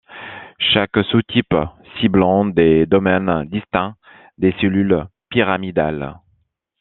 Chaque 0.73 0.97
sous-type 1.11 1.53
ciblant 1.99 2.45
des 2.45 2.87
domaines 2.87 3.45
distincts 3.51 3.95
des 4.39 4.51
cellules 4.59 5.05
pyramidales. 5.29 6.15